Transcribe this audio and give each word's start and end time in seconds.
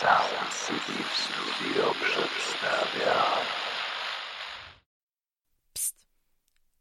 Sound 0.00 0.54
City 0.66 1.04
w 1.04 1.14
studio 1.14 1.94
przedstawia. 1.94 3.24
Psst. 5.72 6.06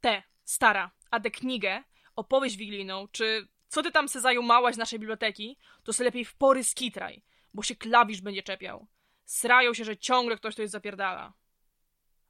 Te, 0.01 0.23
stara, 0.43 0.91
a 1.11 1.19
tę 1.19 1.31
knigę, 1.31 1.83
opowieść 2.15 2.57
wigilijną, 2.57 3.07
czy 3.07 3.47
co 3.67 3.83
ty 3.83 3.91
tam 3.91 4.09
se 4.09 4.21
zajumałaś 4.21 4.75
z 4.75 4.77
naszej 4.77 4.99
biblioteki, 4.99 5.57
to 5.83 5.93
se 5.93 6.03
lepiej 6.03 6.25
w 6.25 6.35
pory 6.35 6.63
skitraj, 6.63 7.23
bo 7.53 7.63
się 7.63 7.75
klawisz 7.75 8.21
będzie 8.21 8.43
czepiał. 8.43 8.87
Srają 9.25 9.73
się, 9.73 9.85
że 9.85 9.97
ciągle 9.97 10.37
ktoś 10.37 10.55
to 10.55 10.61
jest 10.61 10.71
zapierdala. 10.71 11.33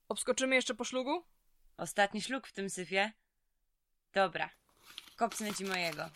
Obskoczymy 0.08 0.56
jeszcze 0.56 0.76
po 0.76 0.84
szlugu? 0.84 1.26
Ostatni 1.78 2.22
szluk 2.22 2.48
w 2.48 2.54
tym 2.54 2.70
syfie? 2.70 3.12
Dobra. 4.14 4.50
Kopcnę 5.16 5.54
ci 5.54 5.66
mojego. 5.66 6.10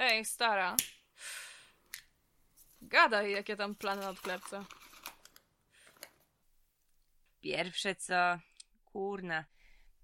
Ej, 0.00 0.24
stara. 0.24 0.76
Gadaj, 2.82 3.30
jakie 3.30 3.56
tam 3.56 3.74
plany 3.74 4.02
na 4.02 4.10
odklepce. 4.10 4.64
Pierwsze 7.40 7.94
co... 7.94 8.38
Kurna. 8.84 9.44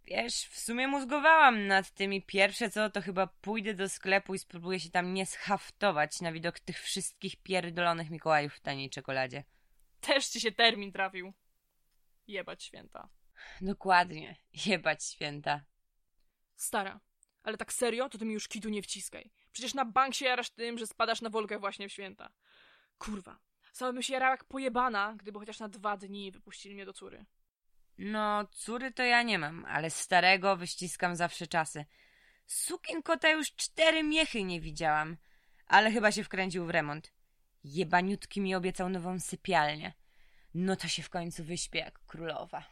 Wiesz, 0.05 0.35
w 0.35 0.59
sumie 0.59 0.89
mózgowałam 0.89 1.67
nad 1.67 1.91
tymi. 1.91 2.23
Pierwsze 2.23 2.71
co, 2.71 2.91
to 2.91 3.03
chyba 3.03 3.27
pójdę 3.27 3.75
do 3.75 3.89
sklepu 3.89 4.35
i 4.35 4.39
spróbuję 4.39 4.81
się 4.81 4.91
tam 4.91 5.15
nie 5.15 5.27
schaftować 5.27 6.21
na 6.21 6.33
widok 6.33 6.61
tych 6.61 6.83
wszystkich 6.83 7.37
pierdolonych 7.37 8.11
Mikołajów 8.11 8.55
w 8.55 8.61
taniej 8.61 8.91
czekoladzie. 8.91 9.45
Też 10.01 10.27
ci 10.27 10.41
się 10.41 10.53
termin 10.53 10.93
trafił. 10.93 11.33
Jebać 12.27 12.65
święta. 12.65 13.09
Dokładnie. 13.61 14.37
Jebać 14.67 15.05
święta. 15.05 15.65
Stara, 16.57 17.01
ale 17.45 17.57
tak 17.57 17.73
serio, 17.73 18.09
to 18.09 18.19
ty 18.19 18.25
mi 18.25 18.35
już 18.35 18.49
kitu 18.49 18.69
nie 18.69 18.83
wciskaj. 18.83 19.31
Przecież 19.53 19.75
na 19.75 19.85
bank 19.85 20.15
się 20.15 20.25
jarasz 20.25 20.51
tym, 20.51 20.79
że 20.79 20.87
spadasz 20.87 21.23
na 21.23 21.31
wolkę 21.31 21.59
właśnie 21.59 21.89
w 21.89 21.93
święta. 21.93 22.31
Kurwa, 22.99 23.39
sama 23.73 23.93
bym 23.93 24.03
się 24.03 24.13
jarała 24.13 24.31
jak 24.31 24.45
pojebana, 24.45 25.15
gdyby 25.19 25.39
chociaż 25.39 25.61
na 25.61 25.69
dwa 25.69 25.97
dni 25.97 26.33
wypuścili 26.33 26.75
mnie 26.75 26.87
do 26.87 26.93
córy. 26.93 27.25
No, 27.99 28.47
córy 28.47 28.93
to 28.93 29.03
ja 29.03 29.23
nie 29.23 29.39
mam, 29.39 29.65
ale 29.65 29.91
starego 29.91 30.57
wyściskam 30.57 31.17
zawsze 31.17 31.47
czasy. 31.47 31.85
Sukin 32.47 33.03
kota 33.03 33.29
już 33.29 33.47
cztery 33.57 34.03
miechy 34.03 34.43
nie 34.43 34.61
widziałam, 34.61 35.17
ale 35.67 35.91
chyba 35.91 36.13
się 36.13 36.25
wkręcił 36.25 36.67
w 36.67 36.71
remont. 36.71 37.13
Jebaniutki 37.65 38.41
mi 38.41 38.55
obiecał 38.55 38.89
nową 38.89 39.21
sypialnię. 39.21 39.93
No 40.55 40.77
to 40.77 40.89
się 40.89 41.03
w 41.03 41.11
końcu 41.11 41.45
wyśpię 41.45 41.79
jak 41.79 42.07
królowa. 42.07 42.65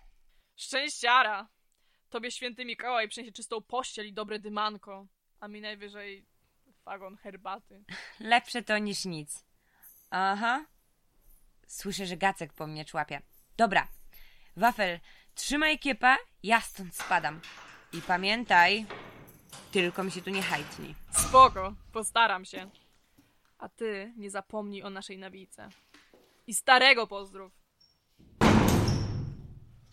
Szczęściara! 0.56 1.48
Tobie 2.12 2.30
święty 2.30 2.64
Mikołaj 2.64 3.08
przyniesie 3.08 3.32
czystą 3.32 3.62
pościel 3.62 4.06
i 4.06 4.12
dobre 4.12 4.38
dymanko, 4.38 5.06
a 5.40 5.48
mi 5.48 5.60
najwyżej 5.60 6.26
wagon 6.84 7.16
herbaty. 7.16 7.84
Lepsze 8.20 8.62
to 8.62 8.78
niż 8.78 9.04
nic. 9.04 9.44
Aha. 10.10 10.66
Słyszę, 11.66 12.06
że 12.06 12.16
Gacek 12.16 12.52
po 12.52 12.66
mnie 12.66 12.84
człapie. 12.84 13.22
Dobra. 13.56 13.88
Wafel, 14.56 15.00
trzymaj 15.34 15.78
kiepa, 15.78 16.16
ja 16.42 16.60
stąd 16.60 16.96
spadam. 16.96 17.40
I 17.92 18.02
pamiętaj, 18.02 18.86
tylko 19.70 20.04
mi 20.04 20.10
się 20.10 20.22
tu 20.22 20.30
nie 20.30 20.42
hajtni. 20.42 20.94
Spoko, 21.10 21.74
postaram 21.92 22.44
się. 22.44 22.70
A 23.58 23.68
ty 23.68 24.12
nie 24.16 24.30
zapomnij 24.30 24.82
o 24.82 24.90
naszej 24.90 25.18
nawijce. 25.18 25.68
I 26.46 26.54
starego 26.54 27.06
pozdrów. 27.06 27.61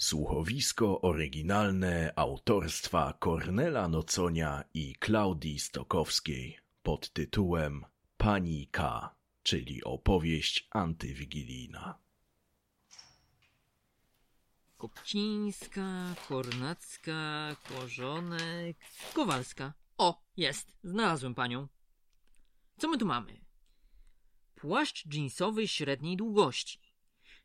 Słuchowisko 0.02 1.02
oryginalne 1.02 2.14
autorstwa 2.16 3.14
Kornela 3.20 3.88
Noconia 3.88 4.64
i 4.74 4.96
Klaudii 4.96 5.60
Stokowskiej 5.60 6.60
pod 6.84 7.14
tytułem 7.14 7.86
Pani 8.18 8.68
K, 8.68 9.10
czyli 9.44 9.84
opowieść 9.84 10.68
antywigilijna. 10.72 11.98
Kopcińska, 14.78 16.16
Kornacka, 16.28 17.56
Korzonek, 17.70 18.78
Kowalska. 19.14 19.74
O, 19.98 20.22
jest, 20.38 20.78
znalazłem 20.84 21.36
panią. 21.36 21.68
Co 22.78 22.88
my 22.88 22.98
tu 22.98 23.06
mamy? 23.06 23.42
Płaszcz 24.56 25.08
dżinsowy 25.08 25.68
średniej 25.68 26.18
długości. 26.18 26.89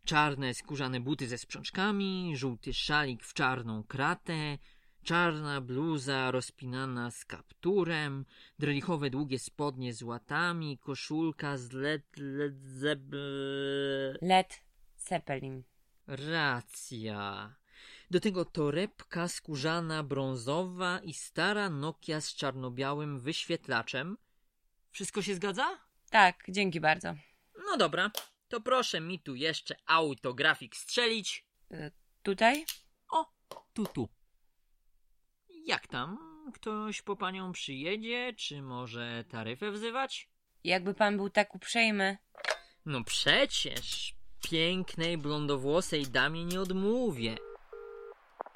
Czarne 0.04 0.54
skórzane 0.54 1.00
buty 1.00 1.28
ze 1.28 1.38
sprzączkami, 1.38 2.32
żółty 2.37 2.75
szalik 2.75 3.25
w 3.25 3.34
czarną 3.34 3.84
kratę, 3.84 4.59
czarna 5.03 5.60
bluza 5.60 6.31
rozpinana 6.31 7.10
z 7.10 7.25
kapturem, 7.25 8.25
drelichowe 8.59 9.10
długie 9.10 9.38
spodnie 9.38 9.94
z 9.94 10.03
łatami, 10.03 10.78
koszulka 10.78 11.59
z 11.59 11.72
led, 11.72 12.16
led 12.16 12.62
zeb... 12.62 13.00
Led 14.22 14.60
Zeppelin. 14.97 15.62
Racja. 16.06 17.54
Do 18.10 18.21
tego 18.21 18.44
torebka 18.44 19.28
skórzana 19.28 20.03
brązowa 20.03 20.98
i 20.98 21.15
stara 21.15 21.71
Nokia 21.71 22.21
z 22.21 22.34
czarno-białym 22.34 23.21
wyświetlaczem. 23.21 24.16
Wszystko 24.91 25.22
się 25.22 25.34
zgadza? 25.34 25.66
Tak, 26.10 26.44
dzięki 26.48 26.81
bardzo. 26.81 27.15
No 27.71 27.76
dobra, 27.76 28.10
to 28.54 28.60
proszę 28.60 29.00
mi 29.00 29.20
tu 29.20 29.34
jeszcze 29.34 29.76
autografik 29.87 30.76
strzelić. 30.76 31.44
Y, 31.72 31.92
tutaj? 32.22 32.65
O, 33.10 33.26
tu, 33.72 33.87
tu. 33.87 34.09
Jak 35.66 35.87
tam? 35.87 36.19
Ktoś 36.54 37.03
po 37.03 37.16
panią 37.16 37.53
przyjedzie, 37.53 38.34
czy 38.38 38.62
może 38.62 39.25
taryfę 39.28 39.70
wzywać? 39.70 40.28
Jakby 40.65 40.94
pan 40.94 41.16
był 41.16 41.31
tak 41.31 41.54
uprzejmy. 41.54 42.19
No 42.87 43.04
przecież, 43.04 44.15
pięknej, 44.50 45.19
blondowłosej 45.19 46.06
damie 46.06 46.44
nie 46.44 46.60
odmówię. 46.60 47.36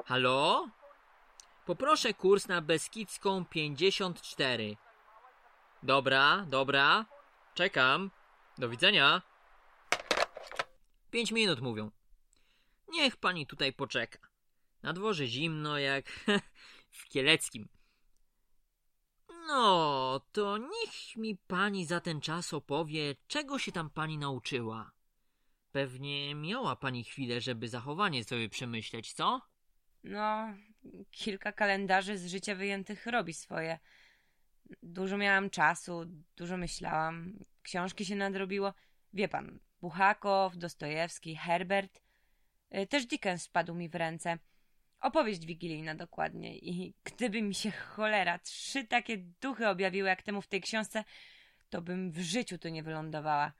Halo? 0.04 0.68
Poproszę 1.66 2.14
kurs 2.14 2.48
na 2.48 2.60
Beskidzką 2.60 3.44
54. 3.44 4.76
Dobra, 5.82 6.46
dobra. 6.48 7.06
Czekam. 7.54 8.10
Do 8.58 8.68
widzenia. 8.68 9.27
Pięć 11.10 11.32
minut 11.32 11.60
mówią. 11.60 11.90
Niech 12.88 13.16
pani 13.16 13.46
tutaj 13.46 13.72
poczeka. 13.72 14.18
Na 14.82 14.92
dworze 14.92 15.26
zimno 15.26 15.78
jak 15.78 16.06
w 16.98 17.08
Kieleckim. 17.08 17.68
No, 19.46 20.20
to 20.32 20.58
niech 20.58 21.16
mi 21.16 21.36
pani 21.36 21.86
za 21.86 22.00
ten 22.00 22.20
czas 22.20 22.54
opowie, 22.54 23.14
czego 23.26 23.58
się 23.58 23.72
tam 23.72 23.90
pani 23.90 24.18
nauczyła. 24.18 24.90
Pewnie 25.72 26.34
miała 26.34 26.76
pani 26.76 27.04
chwilę, 27.04 27.40
żeby 27.40 27.68
zachowanie 27.68 28.24
sobie 28.24 28.48
przemyśleć, 28.48 29.12
co? 29.12 29.40
No, 30.04 30.54
kilka 31.10 31.52
kalendarzy 31.52 32.18
z 32.18 32.26
życia 32.26 32.54
wyjętych 32.54 33.06
robi 33.06 33.32
swoje. 33.32 33.78
Dużo 34.82 35.16
miałam 35.16 35.50
czasu, 35.50 36.04
dużo 36.36 36.56
myślałam, 36.56 37.38
książki 37.62 38.04
się 38.04 38.16
nadrobiło. 38.16 38.74
Wie 39.12 39.28
pan, 39.28 39.58
Buchakow, 39.80 40.56
Dostojewski, 40.56 41.36
Herbert. 41.36 42.00
Y, 42.74 42.86
Też 42.86 43.06
Dickens 43.06 43.46
wpadł 43.46 43.74
mi 43.74 43.88
w 43.88 43.94
ręce. 43.94 44.38
Opowieść 45.00 45.46
wigilijna 45.46 45.94
dokładnie. 45.94 46.58
I 46.58 46.94
gdyby 47.04 47.42
mi 47.42 47.54
się 47.54 47.70
cholera 47.70 48.38
trzy 48.38 48.84
takie 48.84 49.18
duchy 49.18 49.68
objawiły 49.68 50.08
jak 50.08 50.22
temu 50.22 50.42
w 50.42 50.46
tej 50.46 50.60
książce, 50.60 51.04
to 51.70 51.82
bym 51.82 52.12
w 52.12 52.18
życiu 52.18 52.58
tu 52.58 52.68
nie 52.68 52.82
wylądowała. 52.82 53.52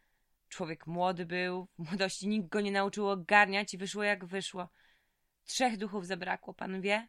Człowiek 0.49 0.87
młody 0.87 1.27
był, 1.27 1.69
w 1.79 1.89
młodości 1.91 2.29
nikt 2.29 2.49
go 2.49 2.61
nie 2.61 2.73
nauczył 2.73 3.09
ogarniać 3.09 3.75
i 3.75 3.79
wyszło 3.79 4.03
jak 4.03 4.25
wyszło. 4.25 4.69
Trzech 5.45 5.77
duchów 5.77 6.07
zabrakło, 6.07 6.55
pan 6.55 6.81
wie? 6.81 7.09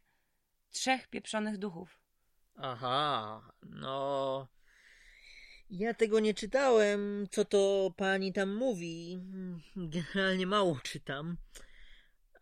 Trzech 0.70 1.08
pieprzonych 1.08 1.58
duchów. 1.58 2.00
Aha, 2.58 3.42
no. 3.64 4.48
Ja 5.70 5.94
tego 5.94 6.20
nie 6.20 6.34
czytałem, 6.34 7.28
co 7.32 7.46
to 7.46 7.94
pani 7.98 8.34
tam 8.34 8.56
mówi. 8.56 9.20
Generalnie 9.76 10.48
mało 10.48 10.80
czytam. 10.84 11.38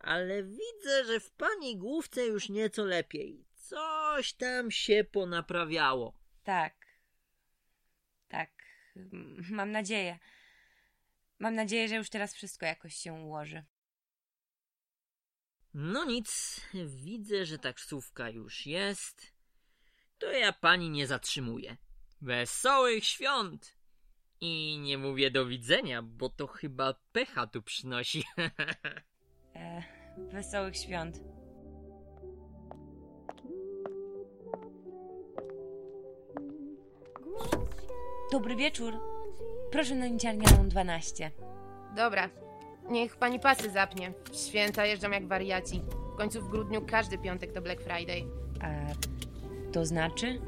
Ale 0.00 0.42
widzę, 0.42 1.04
że 1.06 1.20
w 1.20 1.30
pani 1.30 1.76
główce 1.76 2.26
już 2.26 2.48
nieco 2.48 2.84
lepiej. 2.84 3.44
Coś 3.54 4.32
tam 4.32 4.70
się 4.70 5.04
ponaprawiało. 5.12 6.14
Tak. 6.44 6.74
Tak. 8.28 8.50
Mam 9.50 9.72
nadzieję. 9.72 10.18
Mam 11.38 11.54
nadzieję, 11.54 11.88
że 11.88 11.94
już 11.94 12.10
teraz 12.10 12.34
wszystko 12.34 12.66
jakoś 12.66 12.94
się 12.94 13.12
ułoży. 13.12 13.64
No 15.74 16.04
nic, 16.04 16.60
widzę, 16.86 17.46
że 17.46 17.58
taksówka 17.58 18.30
już 18.30 18.66
jest. 18.66 19.32
To 20.18 20.32
ja 20.32 20.52
pani 20.52 20.90
nie 20.90 21.06
zatrzymuję. 21.06 21.76
Wesołych 22.20 23.04
świąt! 23.04 23.78
I 24.40 24.78
nie 24.78 24.98
mówię 24.98 25.30
do 25.30 25.46
widzenia, 25.46 26.02
bo 26.02 26.28
to 26.28 26.46
chyba 26.46 26.94
pecha 27.12 27.46
tu 27.46 27.62
przynosi. 27.62 28.24
E, 29.54 29.82
wesołych 30.32 30.76
świąt. 30.76 31.20
Dobry 38.32 38.56
wieczór. 38.56 38.94
Proszę 39.72 39.94
na 39.94 40.06
liniarnianą 40.06 40.68
12. 40.68 41.30
Dobra, 41.96 42.30
niech 42.88 43.16
pani 43.16 43.40
pasy 43.40 43.70
zapnie. 43.70 44.12
W 44.32 44.36
święta 44.36 44.86
jeżdżam 44.86 45.12
jak 45.12 45.28
wariaci. 45.28 45.82
W 46.14 46.16
końcu 46.16 46.42
w 46.42 46.48
grudniu 46.48 46.86
każdy 46.86 47.18
piątek 47.18 47.52
to 47.52 47.62
Black 47.62 47.82
Friday. 47.82 48.24
A 48.60 48.68
to 49.72 49.86
znaczy? 49.86 50.40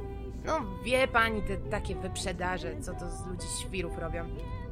No 0.45 0.61
wie 0.85 1.09
pani 1.09 1.43
te 1.43 1.57
takie 1.57 1.95
wyprzedaże, 1.95 2.81
co 2.81 2.95
to 2.95 3.11
z 3.11 3.27
ludzi 3.27 3.47
świrów 3.61 3.99
robią. 3.99 4.25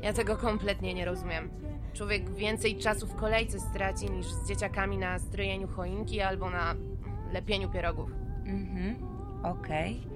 Ja 0.03 0.13
tego 0.13 0.37
kompletnie 0.37 0.95
nie 0.95 1.05
rozumiem. 1.05 1.51
Człowiek 1.93 2.31
więcej 2.31 2.77
czasu 2.77 3.07
w 3.07 3.17
kolejce 3.17 3.61
straci 3.61 4.11
niż 4.11 4.27
z 4.27 4.49
dzieciakami 4.49 4.99
na 4.99 5.19
strojeniu 5.19 5.69
choinki 5.69 6.21
albo 6.21 6.51
na 6.51 6.75
lepieniu 7.33 7.71
pierogów. 7.71 8.11
Mhm, 8.47 8.97
okej. 9.43 10.07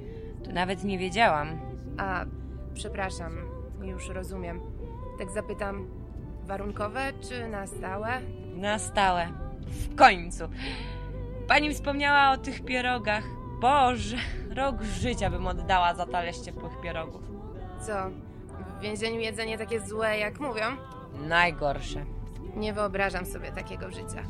To 0.44 0.52
nawet 0.52 0.84
nie 0.84 0.98
wiedziałam. 0.98 1.60
A, 1.98 2.24
przepraszam, 2.74 3.32
już 3.82 4.08
rozumiem. 4.08 4.60
Tak 5.18 5.30
zapytam, 5.30 5.88
warunkowe 6.44 7.12
czy 7.20 7.48
na 7.48 7.66
stałe? 7.66 8.20
Na 8.54 8.78
stałe. 8.78 9.28
W 9.66 9.94
końcu. 9.94 10.44
Pani 11.48 11.74
wspomniała 11.74 12.30
o 12.30 12.36
tych 12.36 12.64
pierogach. 12.64 13.24
Boże, 13.60 14.16
rok 14.54 14.82
życia 14.82 15.30
bym 15.30 15.46
oddała 15.46 15.94
za 15.94 16.06
talerz 16.06 16.38
ciepłych 16.38 16.80
pierogów. 16.80 17.22
Co, 17.86 17.92
w 18.78 18.82
więzieniu 18.82 19.20
jedzenie 19.20 19.58
takie 19.58 19.80
złe, 19.80 20.18
jak 20.18 20.40
mówią? 20.40 20.64
Najgorsze. 21.28 22.04
Nie 22.56 22.72
wyobrażam 22.72 23.26
sobie 23.26 23.52
takiego 23.52 23.90
życia. 23.90 24.22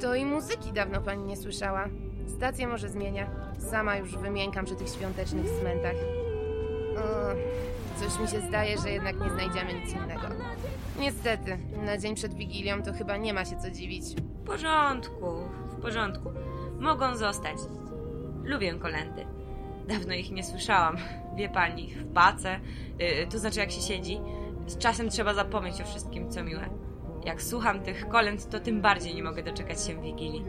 To 0.00 0.14
i 0.14 0.24
muzyki 0.24 0.72
dawno 0.72 1.00
pani 1.00 1.24
nie 1.24 1.36
słyszała. 1.36 1.88
Stację 2.36 2.66
może 2.66 2.88
zmienia. 2.88 3.30
Sama 3.58 3.96
już 3.96 4.16
wymiękam 4.16 4.64
przy 4.64 4.76
tych 4.76 4.88
świątecznych 4.88 5.48
smętach. 5.48 5.94
O, 6.96 7.00
coś 8.00 8.20
mi 8.20 8.28
się 8.28 8.40
zdaje, 8.48 8.78
że 8.78 8.90
jednak 8.90 9.20
nie 9.20 9.30
znajdziemy 9.30 9.74
nic 9.74 9.92
innego. 9.92 10.26
Niestety, 10.98 11.58
na 11.84 11.98
dzień 11.98 12.14
przed 12.14 12.34
Wigilią 12.34 12.82
to 12.82 12.92
chyba 12.92 13.16
nie 13.16 13.34
ma 13.34 13.44
się 13.44 13.56
co 13.56 13.70
dziwić. 13.70 14.04
W 14.16 14.44
porządku, 14.46 15.48
w 15.68 15.82
porządku. 15.82 16.30
Mogą 16.82 17.16
zostać. 17.16 17.56
Lubię 18.44 18.74
kolendy. 18.74 19.26
Dawno 19.88 20.14
ich 20.14 20.30
nie 20.30 20.44
słyszałam. 20.44 20.96
Wie 21.36 21.48
pani, 21.48 21.94
w 21.94 22.12
pace, 22.12 22.60
yy, 22.98 23.26
to 23.26 23.38
znaczy 23.38 23.60
jak 23.60 23.70
się 23.70 23.80
siedzi, 23.80 24.20
z 24.66 24.78
czasem 24.78 25.08
trzeba 25.08 25.34
zapomnieć 25.34 25.80
o 25.80 25.84
wszystkim, 25.84 26.30
co 26.30 26.44
miłe. 26.44 26.68
Jak 27.24 27.42
słucham 27.42 27.80
tych 27.80 28.08
kolęd, 28.08 28.50
to 28.50 28.60
tym 28.60 28.80
bardziej 28.80 29.14
nie 29.14 29.22
mogę 29.22 29.42
doczekać 29.42 29.84
się 29.84 30.02
Wigilii. 30.02 30.44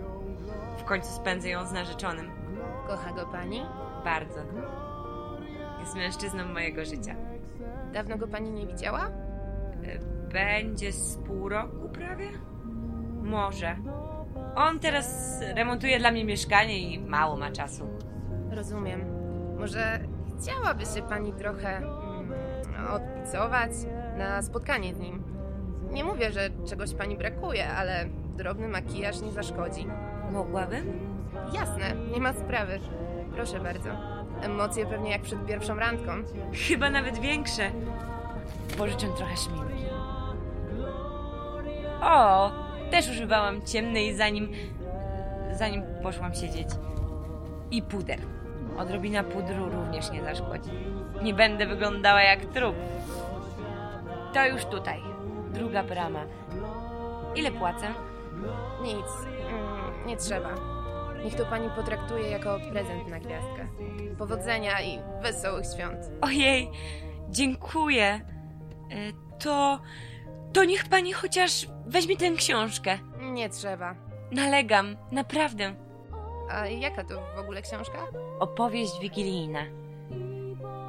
W 0.78 0.84
końcu 0.84 1.12
spędzę 1.12 1.50
ją 1.50 1.66
z 1.66 1.72
narzeczonym. 1.72 2.32
Kocha 2.88 3.12
go 3.14 3.26
pani? 3.26 3.62
Bardzo. 4.04 4.40
Jest 5.80 5.96
mężczyzną 5.96 6.46
mojego 6.46 6.86
życia. 6.86 7.16
Dawno 7.94 8.18
go 8.18 8.28
pani 8.28 8.52
nie 8.52 8.68
widziała? 8.68 9.10
Yy, 9.82 10.00
Będzie 10.34 10.92
z 10.92 11.18
pół 11.18 11.50
roku 11.50 11.90
prawie? 11.90 12.30
Może. 13.24 13.76
On 14.56 14.80
teraz 14.80 15.40
remontuje 15.56 16.00
dla 16.00 16.12
mnie 16.12 16.26
mieszkanie 16.26 16.80
i 16.80 17.00
mało 17.00 17.38
ma 17.38 17.52
czasu. 17.52 17.88
Rozumiem. 18.52 19.06
Może 19.60 20.00
chciałaby 20.40 20.86
się 20.86 21.02
pani 21.02 21.34
trochę 21.34 21.78
mm, 21.78 22.32
odpicować 22.92 23.72
na 24.18 24.42
spotkanie 24.42 24.96
z 24.96 25.00
nim. 25.00 25.24
Nie 25.92 26.04
mówię, 26.04 26.32
że 26.32 26.50
czegoś 26.70 26.94
pani 26.94 27.18
brakuje, 27.18 27.70
ale 27.70 28.06
drobny 28.38 28.68
makijaż 28.68 29.22
nie 29.22 29.32
zaszkodzi. 29.32 29.88
Mogłabym? 30.32 31.00
Jasne, 31.54 31.96
nie 32.14 32.20
ma 32.20 32.34
sprawy. 32.34 32.80
Proszę 33.36 33.60
bardzo. 33.60 33.90
Emocje 34.42 34.86
pewnie 34.86 35.12
jak 35.12 35.22
przed 35.22 35.46
pierwszą 35.46 35.76
randką. 35.76 36.12
Chyba 36.68 36.90
nawet 36.90 37.20
większe. 37.20 37.72
Pożyczę 38.78 39.08
trochę 39.18 39.38
szminki. 39.38 39.86
O, 42.02 42.52
też 42.94 43.10
używałam 43.10 43.66
ciemnej 43.66 44.16
zanim 44.16 44.52
zanim 45.52 45.84
poszłam 46.04 46.34
siedzieć. 46.36 46.68
I 47.72 47.82
puder. 47.82 48.20
Odrobina 48.78 49.24
pudru 49.24 49.70
również 49.70 50.12
nie 50.12 50.24
zaszkodzi. 50.24 50.70
Nie 51.24 51.34
będę 51.34 51.66
wyglądała 51.66 52.22
jak 52.22 52.46
trup. 52.46 52.76
To 54.34 54.48
już 54.48 54.66
tutaj. 54.66 55.00
Druga 55.54 55.84
brama. 55.84 56.26
Ile 57.36 57.52
płacę? 57.52 57.88
Nic, 58.84 59.06
mm, 59.50 60.08
nie 60.08 60.18
trzeba. 60.18 60.50
Niech 61.24 61.36
to 61.36 61.46
pani 61.46 61.70
potraktuje 61.70 62.30
jako 62.30 62.60
prezent 62.72 63.08
na 63.08 63.20
gwiazdkę. 63.20 63.68
Powodzenia 64.18 64.82
i 64.82 65.00
wesołych 65.22 65.66
świąt. 65.76 65.98
Ojej, 66.22 66.70
dziękuję. 67.30 68.06
E, 68.06 68.20
To. 69.40 69.80
To 70.54 70.64
niech 70.64 70.90
pani 70.90 71.14
chociaż 71.14 71.68
weźmie 71.86 72.18
tę 72.18 72.32
książkę. 72.32 73.00
Nie 73.22 73.50
trzeba. 73.50 73.96
Nalegam, 74.32 74.96
naprawdę. 75.12 75.76
A 76.52 76.68
jaka 76.68 77.04
to 77.04 77.22
w 77.36 77.40
ogóle 77.40 77.62
książka? 77.62 77.98
Opowieść 78.40 79.00
wigilijna. 79.02 79.60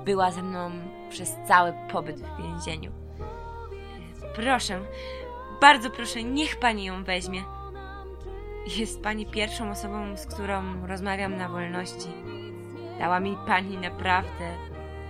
Była 0.04 0.30
ze 0.30 0.42
mną 0.42 0.70
przez 1.10 1.36
cały 1.48 1.72
pobyt 1.92 2.16
w 2.20 2.42
więzieniu. 2.42 2.92
Proszę, 4.34 4.80
bardzo 5.60 5.90
proszę, 5.90 6.24
niech 6.24 6.58
pani 6.58 6.84
ją 6.84 7.04
weźmie. 7.04 7.44
Jest 8.76 9.02
pani 9.02 9.26
pierwszą 9.26 9.70
osobą, 9.70 10.16
z 10.16 10.26
którą 10.26 10.86
rozmawiam 10.86 11.36
na 11.36 11.48
wolności. 11.48 12.08
Dała 12.98 13.20
mi 13.20 13.36
pani 13.46 13.78
naprawdę 13.78 14.56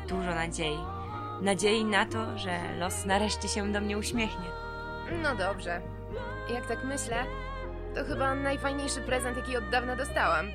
dużo 0.09 0.35
nadziei. 0.35 0.94
Nadziei 1.43 1.85
na 1.85 2.07
to, 2.07 2.39
że 2.39 2.77
los 2.79 3.05
nareszcie 3.05 3.49
się 3.49 3.73
do 3.73 3.81
mnie 3.81 3.99
uśmiechnie. 3.99 4.47
No 5.23 5.35
dobrze. 5.37 5.81
Jak 6.55 6.67
tak 6.67 6.85
myślę, 6.85 7.17
to 7.95 8.05
chyba 8.05 8.35
najfajniejszy 8.35 9.01
prezent, 9.01 9.37
jaki 9.37 9.57
od 9.57 9.69
dawna 9.69 9.97
dostałam. 9.97 10.47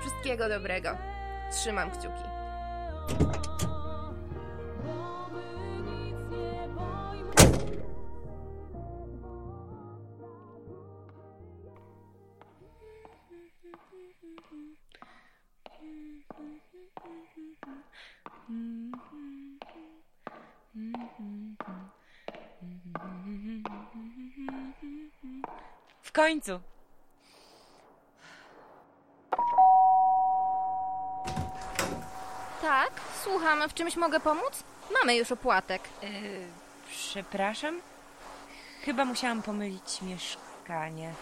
Wszystkiego 0.00 0.48
dobrego. 0.48 0.88
Trzymam 1.52 1.90
kciuki. 1.90 2.24
W 26.08 26.12
końcu. 26.12 26.60
Tak, 32.62 32.90
słucham. 33.24 33.68
W 33.68 33.74
czymś 33.74 33.96
mogę 33.96 34.20
pomóc? 34.20 34.64
Mamy 34.92 35.16
już 35.16 35.32
opłatek. 35.32 35.82
Yy, 36.02 36.08
przepraszam? 36.90 37.80
Chyba 38.84 39.04
musiałam 39.04 39.42
pomylić 39.42 40.02
mieszkanie. 40.02 41.12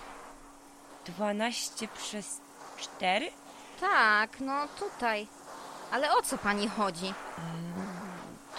12 1.07 1.89
przez 1.89 2.41
4? 2.77 3.31
Tak, 3.81 4.41
no 4.41 4.69
tutaj. 4.79 5.27
Ale 5.93 6.13
o 6.13 6.23
co 6.23 6.39
pani 6.39 6.69
chodzi? 6.69 7.15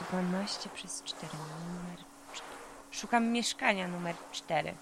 12 0.09 0.69
przez 0.69 1.03
4, 1.03 1.33
numer 1.37 1.99
4. 2.33 2.49
Szukam 2.91 3.27
mieszkania 3.27 3.87
numer 3.87 4.15
4. 4.31 4.73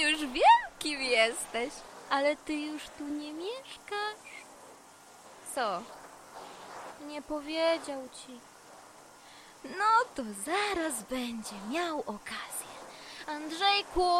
Już 0.00 0.20
wiem, 0.20 0.62
kim 0.78 1.00
jesteś. 1.02 1.72
Ale 2.10 2.36
ty 2.36 2.54
już 2.54 2.88
tu 2.88 3.04
nie 3.04 3.32
mieszkasz. 3.32 4.44
Co? 5.54 5.82
Nie 7.06 7.22
powiedział 7.22 8.08
ci. 8.08 8.40
No 9.64 10.04
to 10.14 10.22
zaraz 10.44 11.02
będzie 11.02 11.56
miał 11.70 12.00
okazję. 12.00 12.74
Andrzejku! 13.26 14.10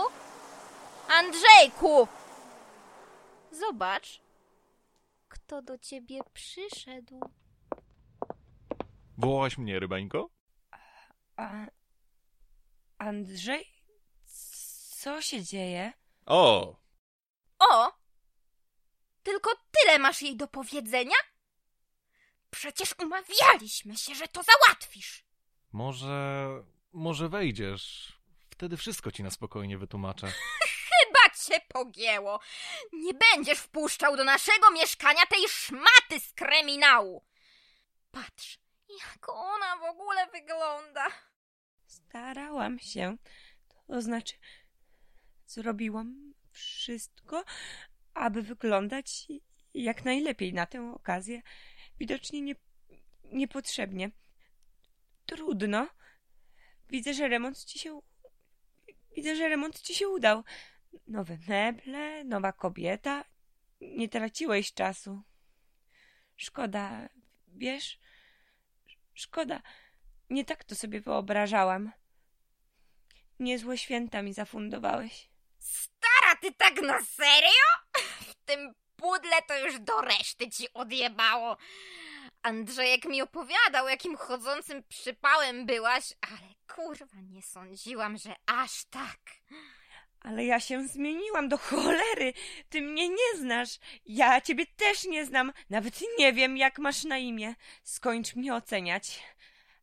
Andrzejku! 1.08 2.08
Zobacz, 3.50 4.20
kto 5.28 5.62
do 5.62 5.78
ciebie 5.78 6.20
przyszedł. 6.32 7.20
Wołałaś 9.18 9.58
mnie, 9.58 9.78
rybańko? 9.80 10.30
A... 11.36 11.50
Andrzej? 12.98 13.73
Co 15.04 15.22
się 15.22 15.42
dzieje? 15.42 15.92
O! 16.26 16.76
O! 17.58 17.92
Tylko 19.22 19.50
tyle 19.70 19.98
masz 19.98 20.22
jej 20.22 20.36
do 20.36 20.48
powiedzenia? 20.48 21.16
Przecież 22.50 22.94
umawialiśmy 22.98 23.96
się, 23.96 24.14
że 24.14 24.28
to 24.28 24.42
załatwisz. 24.42 25.24
Może... 25.72 26.48
może 26.92 27.28
wejdziesz. 27.28 28.12
Wtedy 28.50 28.76
wszystko 28.76 29.12
ci 29.12 29.22
na 29.22 29.30
spokojnie 29.30 29.78
wytłumaczę. 29.78 30.26
Chyba 30.88 31.34
cię 31.44 31.60
pogięło! 31.68 32.40
Nie 32.92 33.12
będziesz 33.14 33.58
wpuszczał 33.58 34.16
do 34.16 34.24
naszego 34.24 34.70
mieszkania 34.70 35.26
tej 35.26 35.48
szmaty 35.48 36.20
z 36.20 36.32
kryminału! 36.32 37.24
Patrz, 38.10 38.58
jak 39.00 39.28
ona 39.28 39.76
w 39.76 39.82
ogóle 39.82 40.26
wygląda! 40.26 41.06
Starałam 41.86 42.78
się. 42.78 43.16
To 43.86 44.02
znaczy, 44.02 44.34
zrobiłam 45.46 46.34
wszystko, 46.50 47.44
aby 48.14 48.42
wyglądać 48.42 49.26
jak 49.74 50.04
najlepiej 50.04 50.52
na 50.52 50.66
tę 50.66 50.92
okazję. 50.94 51.42
Widocznie 51.98 52.40
nie, 52.40 52.54
niepotrzebnie. 53.24 54.10
Trudno. 55.26 55.88
Widzę, 56.90 57.14
że 57.14 57.28
remont 57.28 57.64
ci 57.64 57.78
się. 57.78 58.00
Widzę, 59.16 59.36
że 59.36 59.48
remont 59.48 59.80
ci 59.80 59.94
się 59.94 60.08
udał. 60.08 60.44
Nowe 61.06 61.38
meble, 61.48 62.24
nowa 62.24 62.52
kobieta. 62.52 63.24
Nie 63.80 64.08
traciłeś 64.08 64.72
czasu. 64.72 65.22
Szkoda, 66.36 67.08
wiesz? 67.48 67.98
Szkoda. 69.14 69.62
Nie 70.30 70.44
tak 70.44 70.64
to 70.64 70.74
sobie 70.74 71.00
wyobrażałam. 71.00 71.92
Niezłe 73.38 73.78
święta 73.78 74.22
mi 74.22 74.34
zafundowałeś. 74.34 75.33
Stara, 75.64 76.36
ty 76.40 76.52
tak 76.52 76.82
na 76.82 77.00
serio? 77.02 77.68
W 78.20 78.34
tym 78.46 78.74
pudle 78.96 79.42
to 79.48 79.58
już 79.58 79.80
do 79.80 80.00
reszty 80.00 80.50
ci 80.50 80.72
odjebało. 80.74 81.56
Andrzejek 82.42 83.04
mi 83.04 83.22
opowiadał, 83.22 83.88
jakim 83.88 84.16
chodzącym 84.16 84.82
przypałem 84.88 85.66
byłaś, 85.66 86.12
ale 86.20 86.54
kurwa, 86.74 87.20
nie 87.20 87.42
sądziłam, 87.42 88.18
że 88.18 88.34
aż 88.46 88.84
tak. 88.84 89.20
Ale 90.20 90.44
ja 90.44 90.60
się 90.60 90.88
zmieniłam 90.88 91.48
do 91.48 91.58
cholery. 91.58 92.32
Ty 92.68 92.82
mnie 92.82 93.08
nie 93.08 93.38
znasz. 93.38 93.78
Ja 94.06 94.40
ciebie 94.40 94.66
też 94.66 95.04
nie 95.04 95.26
znam. 95.26 95.52
Nawet 95.70 96.00
nie 96.18 96.32
wiem, 96.32 96.56
jak 96.56 96.78
masz 96.78 97.04
na 97.04 97.18
imię. 97.18 97.54
Skończ 97.82 98.34
mnie 98.34 98.54
oceniać. 98.54 99.22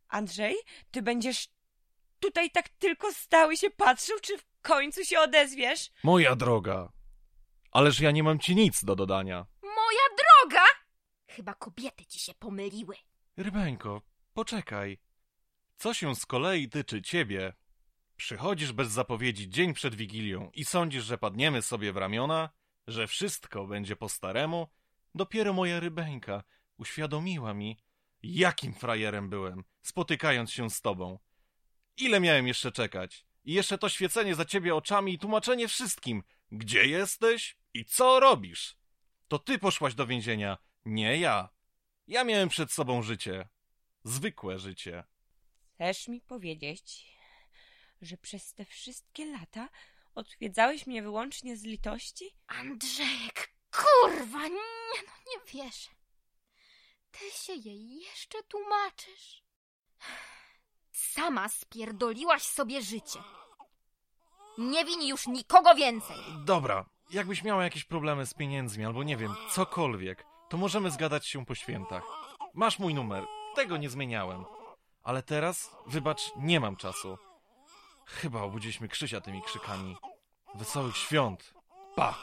Andrzej, 0.08 0.56
ty 0.90 1.02
będziesz 1.02 1.48
tutaj 2.20 2.50
tak 2.50 2.68
tylko 2.68 3.12
stał 3.12 3.50
i 3.50 3.56
się 3.56 3.70
patrzył, 3.70 4.20
czy 4.20 4.38
końcu 4.62 5.04
się 5.04 5.20
odezwiesz? 5.20 5.90
Moja 6.04 6.36
droga. 6.36 6.92
Ależ 7.72 8.00
ja 8.00 8.10
nie 8.10 8.22
mam 8.22 8.38
ci 8.38 8.54
nic 8.56 8.84
do 8.84 8.96
dodania. 8.96 9.46
Moja 9.62 10.06
droga! 10.18 10.64
Chyba 11.28 11.54
kobiety 11.54 12.06
ci 12.06 12.18
się 12.18 12.34
pomyliły. 12.34 12.96
Rybeńko, 13.36 14.02
poczekaj. 14.34 14.98
Co 15.76 15.94
się 15.94 16.14
z 16.16 16.26
kolei 16.26 16.68
tyczy 16.68 17.02
ciebie, 17.02 17.52
przychodzisz 18.16 18.72
bez 18.72 18.88
zapowiedzi 18.88 19.48
dzień 19.48 19.74
przed 19.74 19.94
Wigilią 19.94 20.50
i 20.54 20.64
sądzisz, 20.64 21.04
że 21.04 21.18
padniemy 21.18 21.62
sobie 21.62 21.92
w 21.92 21.96
ramiona, 21.96 22.50
że 22.86 23.06
wszystko 23.06 23.66
będzie 23.66 23.96
po 23.96 24.08
staremu? 24.08 24.68
Dopiero 25.14 25.52
moja 25.52 25.80
rybeńka 25.80 26.42
uświadomiła 26.76 27.54
mi, 27.54 27.78
jakim 28.22 28.74
frajerem 28.74 29.30
byłem, 29.30 29.64
spotykając 29.82 30.52
się 30.52 30.70
z 30.70 30.80
tobą. 30.80 31.18
Ile 31.96 32.20
miałem 32.20 32.48
jeszcze 32.48 32.72
czekać? 32.72 33.26
I 33.44 33.52
jeszcze 33.52 33.78
to 33.78 33.88
świecenie 33.88 34.34
za 34.34 34.44
ciebie 34.44 34.74
oczami 34.74 35.14
i 35.14 35.18
tłumaczenie 35.18 35.68
wszystkim, 35.68 36.22
gdzie 36.52 36.86
jesteś 36.86 37.56
i 37.74 37.84
co 37.84 38.20
robisz. 38.20 38.76
To 39.28 39.38
ty 39.38 39.58
poszłaś 39.58 39.94
do 39.94 40.06
więzienia, 40.06 40.58
nie 40.84 41.18
ja. 41.18 41.48
Ja 42.06 42.24
miałem 42.24 42.48
przed 42.48 42.72
sobą 42.72 43.02
życie. 43.02 43.48
Zwykłe 44.04 44.58
życie. 44.58 45.04
Chcesz 45.74 46.08
mi 46.08 46.20
powiedzieć, 46.20 47.16
że 48.02 48.16
przez 48.16 48.54
te 48.54 48.64
wszystkie 48.64 49.26
lata 49.26 49.68
odwiedzałeś 50.14 50.86
mnie 50.86 51.02
wyłącznie 51.02 51.56
z 51.56 51.62
litości? 51.62 52.36
Andrzejek, 52.46 53.54
kurwa, 53.70 54.48
nie 54.48 55.02
no, 55.06 55.12
nie 55.26 55.52
wierzę. 55.52 55.90
Ty 57.10 57.30
się 57.30 57.52
jej 57.52 58.00
jeszcze 58.00 58.42
tłumaczysz. 58.42 59.42
Sama 60.92 61.48
spierdoliłaś 61.48 62.42
sobie 62.42 62.82
życie. 62.82 63.18
Nie 64.58 64.84
win 64.84 65.02
już 65.02 65.26
nikogo 65.26 65.74
więcej. 65.74 66.16
Dobra, 66.44 66.84
jakbyś 67.10 67.42
miała 67.42 67.64
jakieś 67.64 67.84
problemy 67.84 68.26
z 68.26 68.34
pieniędzmi 68.34 68.84
albo 68.84 69.02
nie 69.02 69.16
wiem, 69.16 69.34
cokolwiek, 69.50 70.24
to 70.48 70.56
możemy 70.56 70.90
zgadać 70.90 71.26
się 71.26 71.46
po 71.46 71.54
świętach. 71.54 72.02
Masz 72.54 72.78
mój 72.78 72.94
numer, 72.94 73.24
tego 73.54 73.76
nie 73.76 73.90
zmieniałem. 73.90 74.44
Ale 75.02 75.22
teraz, 75.22 75.70
wybacz, 75.86 76.20
nie 76.36 76.60
mam 76.60 76.76
czasu. 76.76 77.18
Chyba 78.06 78.42
obudziliśmy 78.42 78.88
Krzysia 78.88 79.20
tymi 79.20 79.42
krzykami. 79.42 79.96
Wesołych 80.54 80.96
świąt. 80.96 81.54
Pa! 81.96 82.14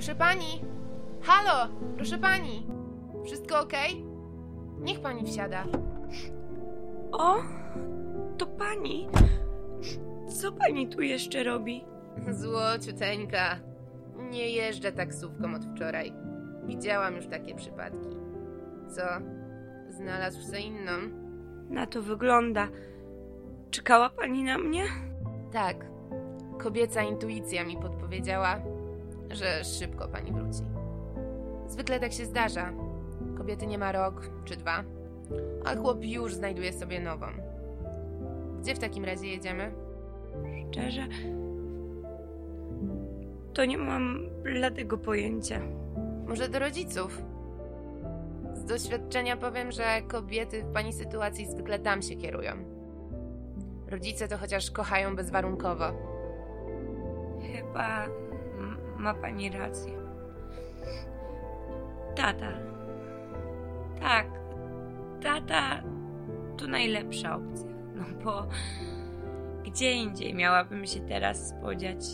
Proszę 0.00 0.14
pani! 0.14 0.64
Halo! 1.22 1.68
Proszę 1.96 2.18
pani! 2.18 2.66
Wszystko 3.24 3.60
ok? 3.60 3.72
Niech 4.78 5.00
pani 5.00 5.26
wsiada. 5.26 5.64
O, 7.12 7.36
to 8.38 8.46
pani. 8.46 9.08
Co 10.40 10.52
pani 10.52 10.88
tu 10.88 11.02
jeszcze 11.02 11.44
robi? 11.44 11.84
Złociuteńka. 12.30 13.56
Nie 14.30 14.50
jeżdżę 14.50 14.92
taksówką 14.92 15.54
od 15.54 15.64
wczoraj. 15.64 16.12
Widziałam 16.66 17.16
już 17.16 17.26
takie 17.26 17.54
przypadki. 17.54 18.16
Co? 18.88 19.02
Znalazł 19.88 20.42
sobie 20.42 20.60
inną? 20.60 20.92
Na 21.70 21.86
to 21.86 22.02
wygląda. 22.02 22.68
Czekała 23.70 24.10
pani 24.10 24.44
na 24.44 24.58
mnie? 24.58 24.84
Tak. 25.52 25.76
Kobieca 26.58 27.02
intuicja 27.02 27.64
mi 27.64 27.76
podpowiedziała, 27.76 28.60
że 29.30 29.64
szybko 29.64 30.08
pani 30.08 30.32
wróci. 30.32 30.62
Zwykle 31.66 32.00
tak 32.00 32.12
się 32.12 32.24
zdarza. 32.24 32.72
Kobiety 33.38 33.66
nie 33.66 33.78
ma 33.78 33.92
rok 33.92 34.30
czy 34.44 34.56
dwa, 34.56 34.84
a 35.64 35.76
chłop 35.76 36.04
już 36.04 36.34
znajduje 36.34 36.72
sobie 36.72 37.00
nową. 37.00 37.26
Gdzie 38.60 38.74
w 38.74 38.78
takim 38.78 39.04
razie 39.04 39.26
jedziemy? 39.26 39.72
Szczerze, 40.70 41.08
to 43.54 43.64
nie 43.64 43.78
mam 43.78 44.26
bladego 44.42 44.98
pojęcia. 44.98 45.60
Może 46.26 46.48
do 46.48 46.58
rodziców? 46.58 47.22
Z 48.54 48.64
doświadczenia 48.64 49.36
powiem, 49.36 49.72
że 49.72 50.02
kobiety 50.08 50.62
w 50.62 50.72
pani 50.72 50.92
sytuacji 50.92 51.46
zwykle 51.46 51.78
tam 51.78 52.02
się 52.02 52.16
kierują. 52.16 52.52
Rodzice 53.88 54.28
to 54.28 54.38
chociaż 54.38 54.70
kochają 54.70 55.16
bezwarunkowo. 55.16 55.84
Chyba 57.52 58.06
ma 59.00 59.14
pani 59.14 59.50
rację. 59.50 59.92
Tata. 62.14 62.52
Tak. 64.00 64.26
Tata 65.22 65.82
to 66.56 66.66
najlepsza 66.66 67.36
opcja. 67.36 67.70
No 67.94 68.04
bo 68.24 68.46
gdzie 69.64 69.92
indziej 69.92 70.34
miałabym 70.34 70.86
się 70.86 71.00
teraz 71.00 71.48
spodziać? 71.48 72.04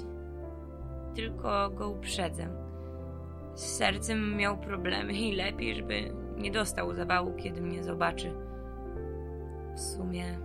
Tylko 1.14 1.70
go 1.70 1.88
uprzedzę. 1.88 2.48
Z 3.54 3.76
sercem 3.76 4.36
miał 4.36 4.58
problemy 4.58 5.12
i 5.12 5.36
lepiej, 5.36 5.74
żeby 5.74 6.12
nie 6.36 6.50
dostał 6.50 6.94
zawału, 6.94 7.32
kiedy 7.36 7.60
mnie 7.60 7.84
zobaczy. 7.84 8.32
W 9.74 9.80
sumie 9.80 10.38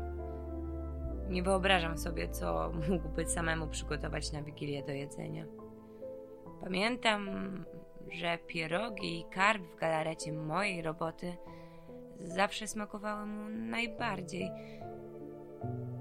nie 1.29 1.43
wyobrażam 1.43 1.97
sobie, 1.97 2.29
co 2.29 2.71
mógłby 2.89 3.25
samemu 3.25 3.67
przygotować 3.67 4.31
na 4.31 4.43
Wigilię 4.43 4.83
do 4.83 4.91
jedzenia. 4.91 5.60
Pamiętam, 6.63 7.29
że 8.11 8.37
pierogi 8.47 9.19
i 9.19 9.25
karp 9.25 9.63
w 9.63 9.79
galarecie 9.79 10.33
mojej 10.33 10.81
roboty 10.81 11.37
zawsze 12.19 12.67
smakowały 12.67 13.25
mu 13.25 13.49
najbardziej. 13.49 14.51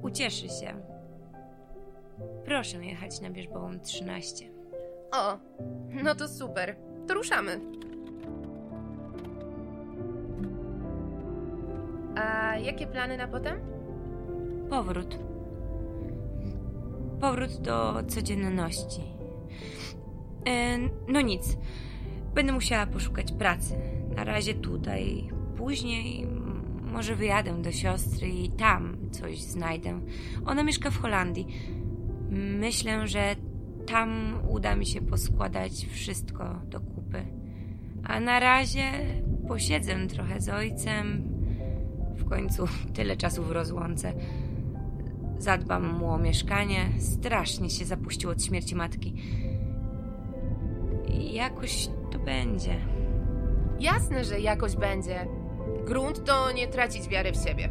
Ucieszy 0.03 0.49
się. 0.49 0.83
Proszę 2.45 2.85
jechać 2.85 3.21
na 3.21 3.31
Wierzbową 3.31 3.81
13. 3.81 4.51
O, 5.13 5.39
no 6.03 6.15
to 6.15 6.29
super. 6.29 6.77
To 7.07 7.15
ruszamy. 7.15 7.61
A 12.17 12.57
jakie 12.57 12.87
plany 12.87 13.17
na 13.17 13.29
potem? 13.29 13.61
Powrót. 14.71 15.19
Powrót 17.21 17.61
do 17.61 18.03
codzienności. 18.09 19.20
E, 20.47 20.79
no 21.09 21.21
nic. 21.21 21.57
Będę 22.35 22.53
musiała 22.53 22.87
poszukać 22.87 23.33
pracy. 23.33 23.77
Na 24.17 24.25
razie 24.25 24.55
tutaj. 24.55 25.29
Później 25.57 26.27
może 26.93 27.17
wyjadę 27.17 27.63
do 27.63 27.73
siostry 27.73 28.29
i 28.29 28.49
tam 28.49 28.97
coś 29.11 29.41
znajdę. 29.41 30.01
Ona 30.47 30.63
mieszka 30.63 30.91
w 30.91 30.99
Holandii. 30.99 31.47
Myślę, 32.59 33.09
że 33.09 33.37
tam 33.87 34.39
uda 34.49 34.77
mi 34.77 34.87
się 34.87 35.01
poskładać 35.01 35.87
wszystko 35.91 36.61
do 36.65 36.81
kupy. 36.81 37.27
A 38.05 38.21
na 38.21 38.41
razie 38.41 38.83
posiedzę 39.49 40.07
trochę 40.07 40.41
z 40.41 40.49
ojcem. 40.49 41.23
W 42.17 42.25
końcu 42.25 42.69
tyle 42.95 43.17
czasu 43.17 43.43
w 43.43 43.51
rozłące. 43.51 44.13
Zadbam 45.39 45.99
mu 45.99 46.11
o 46.11 46.19
mieszkanie. 46.19 46.89
Strasznie 46.99 47.71
się 47.71 47.85
zapuścił 47.85 48.31
od 48.31 48.45
śmierci 48.45 48.75
matki. 48.75 49.15
Jakoś 51.33 51.89
to 52.11 52.19
będzie. 52.19 52.77
Jasne, 53.81 54.25
że 54.25 54.41
jakoś 54.41 54.77
będzie. 54.77 55.27
Grunt 55.87 56.25
to 56.25 56.53
nie 56.53 56.69
tracić 56.69 57.09
wiary 57.09 57.33
w 57.33 57.37
siebie. 57.37 57.69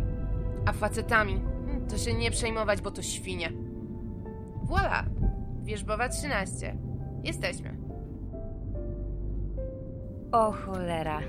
A 0.65 0.71
facetami 0.71 1.41
to 1.89 1.97
się 1.97 2.13
nie 2.13 2.31
przejmować, 2.31 2.81
bo 2.81 2.91
to 2.91 3.01
świnie. 3.01 3.51
Voila! 4.63 5.05
Wierzbowa 5.63 6.09
13. 6.09 6.77
Jesteśmy. 7.23 7.77
O 10.31 10.51
cholera, 10.51 11.19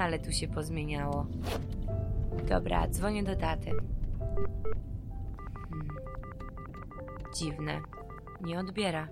ale 0.00 0.18
tu 0.18 0.32
się 0.32 0.48
pozmieniało. 0.48 1.26
Dobra, 2.48 2.88
dzwonię 2.88 3.22
do 3.22 3.36
taty. 3.36 3.70
Hmm. 5.70 5.88
Dziwne. 7.38 7.80
Nie 8.40 8.58
odbiera. 8.58 9.08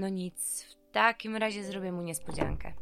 No 0.00 0.08
nic, 0.08 0.62
w 0.62 0.92
takim 0.92 1.36
razie 1.36 1.64
zrobię 1.64 1.92
mu 1.92 2.02
niespodziankę. 2.02 2.72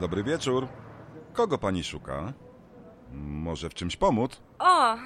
Dobry 0.00 0.24
wieczór. 0.24 0.68
Kogo 1.32 1.58
pani 1.58 1.84
szuka? 1.84 2.32
Może 3.12 3.68
w 3.68 3.74
czymś 3.74 3.96
pomóc? 3.96 4.40
O! 4.58 4.96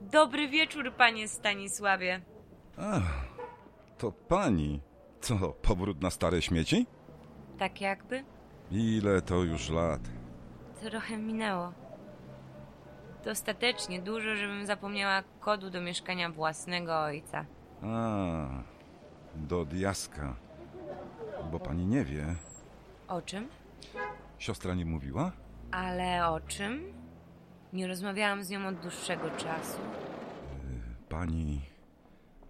Dobry 0.00 0.48
wieczór, 0.48 0.92
panie 0.92 1.28
Stanisławie. 1.28 2.20
Ach, 2.78 3.24
to 3.98 4.12
pani. 4.12 4.80
Co, 5.26 5.36
powrót 5.62 6.02
na 6.02 6.10
stare 6.10 6.42
śmieci? 6.42 6.86
Tak 7.58 7.80
jakby? 7.80 8.24
Ile 8.70 9.22
to 9.22 9.34
już 9.34 9.70
lat? 9.70 10.00
Trochę 10.80 11.16
minęło. 11.16 11.72
Dostatecznie 13.24 14.02
dużo, 14.02 14.36
żebym 14.36 14.66
zapomniała 14.66 15.22
kodu 15.40 15.70
do 15.70 15.80
mieszkania 15.80 16.30
własnego 16.30 17.00
ojca. 17.00 17.44
A, 17.82 18.46
do 19.34 19.64
diaska. 19.64 20.36
Bo 21.52 21.60
pani 21.60 21.86
nie 21.86 22.04
wie. 22.04 22.34
O 23.08 23.22
czym? 23.22 23.48
Siostra 24.38 24.74
nie 24.74 24.84
mówiła? 24.86 25.32
Ale 25.70 26.28
o 26.28 26.40
czym? 26.40 26.92
Nie 27.72 27.86
rozmawiałam 27.86 28.44
z 28.44 28.50
nią 28.50 28.66
od 28.66 28.74
dłuższego 28.74 29.30
czasu. 29.30 29.78
Pani 31.08 31.60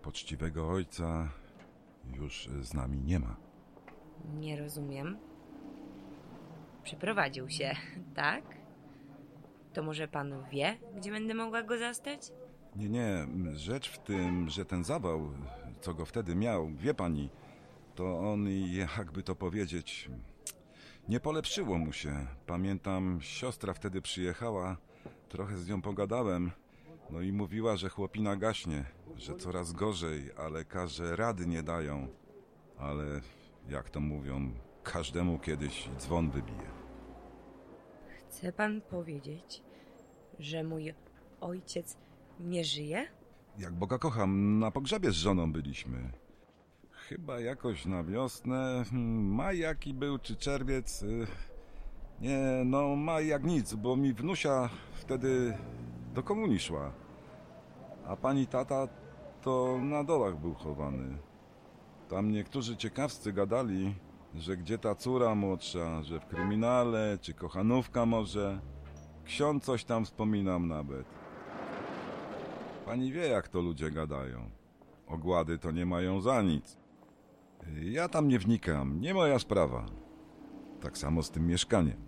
poczciwego 0.02 0.68
ojca 0.68 1.28
już 2.14 2.48
z 2.60 2.74
nami 2.74 3.00
nie 3.00 3.18
ma. 3.18 3.36
Nie 4.34 4.56
rozumiem. 4.60 5.18
Przeprowadził 6.82 7.50
się, 7.50 7.76
tak? 8.14 8.44
To 9.72 9.82
może 9.82 10.08
pan 10.08 10.44
wie, 10.50 10.76
gdzie 10.96 11.10
będę 11.10 11.34
mogła 11.34 11.62
go 11.62 11.78
zastać? 11.78 12.20
Nie, 12.76 12.88
nie. 12.88 13.26
Rzecz 13.54 13.90
w 13.90 13.98
tym, 13.98 14.48
że 14.48 14.64
ten 14.64 14.84
zawał, 14.84 15.30
co 15.80 15.94
go 15.94 16.04
wtedy 16.04 16.34
miał, 16.34 16.68
wie 16.68 16.94
pani, 16.94 17.30
to 17.94 18.18
on, 18.18 18.48
jakby 18.96 19.22
to 19.22 19.34
powiedzieć, 19.34 20.10
nie 21.08 21.20
polepszyło 21.20 21.78
mu 21.78 21.92
się. 21.92 22.26
Pamiętam, 22.46 23.18
siostra 23.22 23.74
wtedy 23.74 24.02
przyjechała, 24.02 24.76
trochę 25.28 25.56
z 25.56 25.68
nią 25.68 25.82
pogadałem, 25.82 26.50
no 27.10 27.20
i 27.20 27.32
mówiła, 27.32 27.76
że 27.76 27.88
chłopina 27.88 28.36
gaśnie, 28.36 28.84
że 29.16 29.36
coraz 29.36 29.72
gorzej, 29.72 30.30
a 30.38 30.48
lekarze 30.48 31.16
rady 31.16 31.46
nie 31.46 31.62
dają. 31.62 32.08
Ale, 32.78 33.20
jak 33.68 33.90
to 33.90 34.00
mówią, 34.00 34.50
każdemu 34.82 35.38
kiedyś 35.38 35.88
dzwon 35.98 36.30
wybije. 36.30 36.70
Chce 38.18 38.52
pan 38.52 38.80
powiedzieć, 38.80 39.62
że 40.38 40.64
mój 40.64 40.94
ojciec 41.40 41.96
nie 42.40 42.64
żyje? 42.64 43.06
Jak 43.58 43.74
Boga 43.74 43.98
kocham, 43.98 44.58
na 44.58 44.70
pogrzebie 44.70 45.10
z 45.10 45.14
żoną 45.14 45.52
byliśmy. 45.52 46.10
Chyba 46.90 47.40
jakoś 47.40 47.86
na 47.86 48.04
wiosnę, 48.04 48.84
hmm, 48.90 49.34
maj 49.34 49.58
jaki 49.58 49.94
był, 49.94 50.18
czy 50.18 50.36
czerwiec. 50.36 51.02
y, 51.02 51.26
Nie, 52.20 52.62
no 52.64 52.96
maj 52.96 53.26
jak 53.26 53.44
nic, 53.44 53.74
bo 53.74 53.96
mi 53.96 54.14
wnusia 54.14 54.68
wtedy 54.94 55.58
do 56.16 56.22
komunii 56.22 56.58
szła. 56.58 56.92
A 58.06 58.16
pani 58.16 58.46
tata 58.46 58.88
to 59.42 59.78
na 59.82 60.04
dołach 60.04 60.36
był 60.36 60.54
chowany. 60.54 61.18
Tam 62.08 62.32
niektórzy 62.32 62.76
ciekawscy 62.76 63.32
gadali, 63.32 63.94
że 64.34 64.56
gdzie 64.56 64.78
ta 64.78 64.94
córa 64.94 65.34
młodsza, 65.34 66.02
że 66.02 66.20
w 66.20 66.26
kryminale, 66.26 67.18
czy 67.20 67.34
kochanówka 67.34 68.06
może. 68.06 68.60
Ksiądz 69.24 69.64
coś 69.64 69.84
tam 69.84 70.04
wspominam 70.04 70.68
nawet. 70.68 71.06
Pani 72.84 73.12
wie, 73.12 73.28
jak 73.28 73.48
to 73.48 73.60
ludzie 73.60 73.90
gadają. 73.90 74.50
Ogłady 75.06 75.58
to 75.58 75.70
nie 75.70 75.86
mają 75.86 76.20
za 76.20 76.42
nic. 76.42 76.78
Ja 77.82 78.08
tam 78.08 78.28
nie 78.28 78.38
wnikam, 78.38 79.00
nie 79.00 79.14
moja 79.14 79.38
sprawa. 79.38 79.86
Tak 80.80 80.98
samo 80.98 81.22
z 81.22 81.30
tym 81.30 81.46
mieszkaniem. 81.46 82.05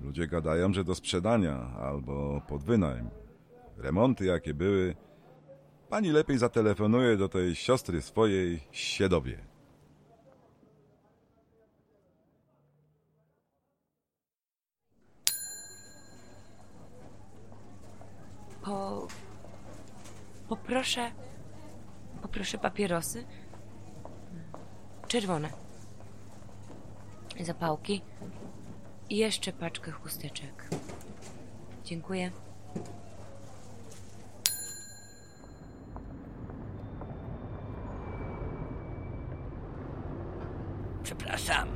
Ludzie 0.00 0.26
gadają, 0.26 0.72
że 0.72 0.84
do 0.84 0.94
sprzedania 0.94 1.76
albo 1.80 2.40
pod 2.48 2.64
wynajem. 2.64 3.10
Remonty 3.76 4.24
jakie 4.24 4.54
były. 4.54 4.96
Pani 5.88 6.10
lepiej 6.10 6.38
zatelefonuje 6.38 7.16
do 7.16 7.28
tej 7.28 7.54
siostry 7.54 8.02
swojej, 8.02 8.60
się 8.72 9.08
dowie. 9.08 9.38
Po... 18.62 19.06
Poproszę... 20.48 21.10
Poproszę 22.22 22.58
papierosy. 22.58 23.24
Czerwone. 25.08 25.50
Zapałki. 27.40 28.02
I 29.10 29.16
jeszcze 29.16 29.52
paczkę 29.52 29.90
chusteczek. 29.90 30.68
Dziękuję. 31.84 32.30
Przepraszam, 41.02 41.68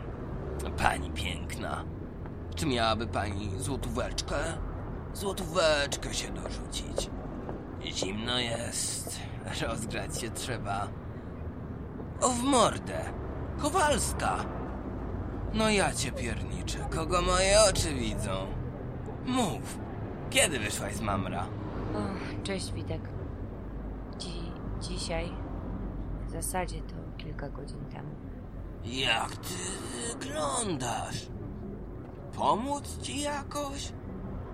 pani 0.78 1.10
piękna. 1.10 1.84
Czy 2.54 2.66
miałaby 2.66 3.06
pani 3.06 3.50
złotóweczkę? 3.58 4.36
Złotóweczkę 5.14 6.14
się 6.14 6.32
dorzucić. 6.32 7.10
Zimno 7.84 8.38
jest, 8.38 9.20
rozgrzać 9.68 10.20
się 10.20 10.30
trzeba. 10.30 10.88
O 12.20 12.28
w 12.28 12.42
mordę, 12.42 13.04
Kowalska. 13.58 14.63
No 15.54 15.70
ja 15.70 15.92
cię 15.94 16.12
pierniczę, 16.12 16.78
kogo 16.90 17.22
moje 17.22 17.62
oczy 17.70 17.94
widzą? 17.94 18.46
Mów, 19.26 19.78
kiedy 20.30 20.58
wyszłaś 20.58 20.94
z 20.94 21.00
mamra? 21.00 21.46
O, 21.94 21.98
cześć 22.42 22.72
Witek. 22.72 23.00
Dzi 24.18 24.52
dzisiaj. 24.80 25.32
W 26.26 26.30
zasadzie 26.30 26.80
to 26.82 26.94
kilka 27.18 27.48
godzin 27.48 27.84
temu. 27.84 28.08
Jak 28.84 29.36
ty 29.36 29.54
wyglądasz? 30.08 31.26
Pomóc 32.36 32.98
ci 33.02 33.20
jakoś? 33.20 33.92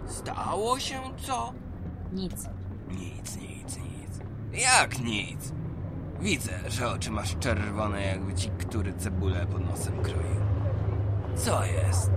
Stało 0.06 0.78
się 0.78 1.00
co? 1.26 1.52
Nic. 2.12 2.48
Nic, 2.88 3.36
nic, 3.36 3.76
nic. 3.76 4.20
Jak 4.62 4.98
nic? 5.00 5.52
Widzę, 6.20 6.52
że 6.68 6.88
oczy 6.88 7.10
masz 7.10 7.36
czerwone, 7.38 8.02
jakby 8.02 8.34
ci 8.34 8.50
który 8.50 8.92
cebulę 8.92 9.46
pod 9.46 9.66
nosem 9.70 10.02
kroił. 10.02 10.49
Co 11.36 11.64
jest? 11.64 12.10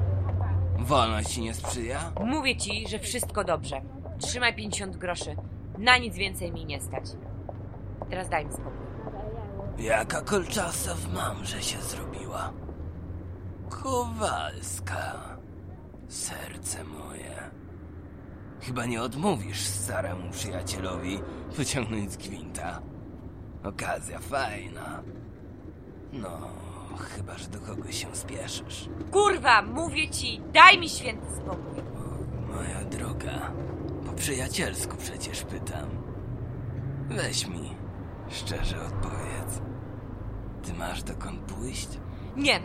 Wolność 0.79 1.29
ci 1.33 1.41
nie 1.41 1.53
sprzyja? 1.53 2.11
Mówię 2.25 2.57
ci, 2.57 2.87
że 2.87 2.99
wszystko 2.99 3.43
dobrze. 3.43 3.81
Trzymaj 4.19 4.55
50 4.55 4.97
groszy. 4.97 5.35
Na 5.77 5.97
nic 5.97 6.15
więcej 6.15 6.51
mi 6.51 6.65
nie 6.65 6.81
stać. 6.81 7.03
Teraz 8.09 8.29
daj 8.29 8.45
mi 8.45 8.51
spokój. 8.51 8.73
Jaka 9.77 10.21
kolczasa 10.21 10.95
w 10.95 11.13
mamrze 11.13 11.61
się 11.61 11.77
zrobiła? 11.81 12.53
Kowalska. 13.69 15.37
Serce 16.07 16.83
moje. 16.83 17.51
Chyba 18.61 18.85
nie 18.85 19.01
odmówisz 19.01 19.61
staremu 19.61 20.31
przyjacielowi 20.31 21.19
wyciągnąć 21.51 22.11
z 22.11 22.17
gwinta. 22.17 22.81
Okazja 23.63 24.19
fajna. 24.19 25.03
No, 26.13 26.39
chyba 26.97 27.37
że 27.37 27.47
do 27.47 27.59
kogoś 27.59 28.01
się 28.01 28.07
spieszysz. 28.15 28.89
Kurwa, 29.11 29.61
mówię 29.61 30.09
ci, 30.09 30.41
daj 30.53 30.79
mi 30.79 30.89
święty 30.89 31.25
spokój. 31.35 31.83
Moja 32.55 32.83
droga, 32.83 33.51
po 34.05 34.11
przyjacielsku 34.13 34.97
przecież 34.97 35.43
pytam. 35.43 35.89
Weź 37.09 37.47
mi, 37.47 37.75
szczerze 38.29 38.81
odpowiedz. 38.81 39.61
Ty 40.63 40.73
masz 40.73 41.03
dokąd 41.03 41.39
pójść? 41.39 41.87
Nie, 42.35 42.59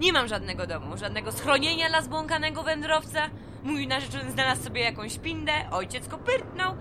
nie 0.00 0.12
mam 0.12 0.28
żadnego 0.28 0.66
domu, 0.66 0.96
żadnego 0.96 1.32
schronienia 1.32 1.88
dla 1.88 2.02
zbłąkanego 2.02 2.62
wędrowca. 2.62 3.30
Mój 3.64 3.86
narzeczony 3.86 4.30
znalazł 4.30 4.62
sobie 4.64 4.80
jakąś 4.80 5.18
pindę, 5.18 5.52
ojciec 5.70 6.08
kopyrtnął. 6.08 6.74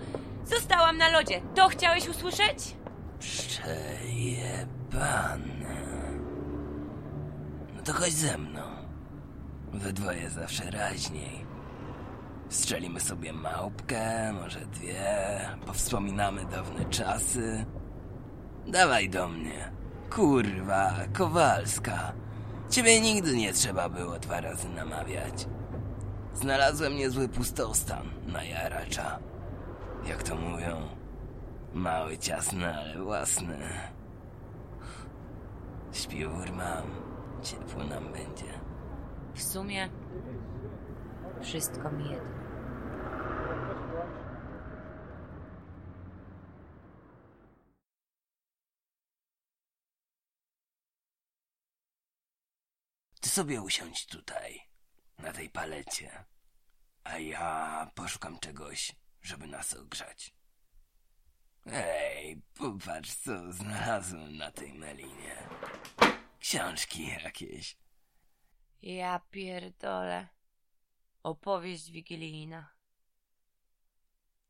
Zostałam 0.46 0.98
na 0.98 1.10
lodzie. 1.10 1.42
To 1.56 1.68
chciałeś 1.68 2.08
usłyszeć? 2.10 2.76
Przejebane. 3.20 4.46
To 7.86 7.94
chodź 7.94 8.14
ze 8.14 8.38
mną. 8.38 8.62
We 9.74 9.94
dwoje 9.94 10.30
zawsze 10.30 10.72
raźniej. 10.72 11.46
Strzelimy 12.50 13.00
sobie 13.00 13.34
małpkę, 13.34 14.34
może 14.34 14.60
dwie, 14.60 15.40
powspominamy 15.66 16.46
dawne 16.46 16.86
czasy. 16.86 17.66
Dawaj 18.68 19.10
do 19.10 19.28
mnie. 19.28 19.72
Kurwa, 20.10 20.94
Kowalska. 21.14 22.14
Ciebie 22.70 23.02
nigdy 23.02 23.38
nie 23.38 23.54
trzeba 23.54 23.90
było 23.90 24.20
dwa 24.20 24.42
razy 24.42 24.70
namawiać. 24.70 25.48
Znalazłem 26.34 26.96
niezły 26.96 27.30
pustostan 27.30 28.10
na 28.28 28.44
jaracza. 28.44 29.20
Jak 30.08 30.24
to 30.24 30.36
mówią, 30.36 30.90
mały, 31.74 32.18
ciasny, 32.18 32.76
ale 32.76 33.04
własny. 33.04 33.58
Śpiwór 35.92 36.52
mam, 36.52 36.84
ciepło 37.46 37.84
nam 37.84 38.12
będzie. 38.12 38.60
W 39.34 39.44
sumie 39.44 39.90
wszystko 41.42 41.92
mi 41.92 42.04
jedno. 42.10 42.36
Ty 53.22 53.30
sobie 53.30 53.62
usiądź 53.62 54.06
tutaj, 54.06 54.62
na 55.20 55.34
tej 55.34 55.50
palecie, 55.50 56.26
a 57.04 57.20
ja 57.20 57.92
poszukam 57.96 58.40
czegoś, 58.40 58.96
żeby 59.22 59.48
nas 59.48 59.74
ogrzać. 59.74 60.34
Ej, 61.66 62.42
popatrz, 62.54 63.16
co 63.16 63.54
znalazłem 63.54 64.38
na 64.38 64.52
tej 64.52 64.74
melinie. 64.74 65.50
Książki 66.46 67.08
jakieś. 67.24 67.78
Ja 68.82 69.22
pierdolę. 69.32 70.28
Opowieść 71.24 71.92
wigilijna. 71.92 72.70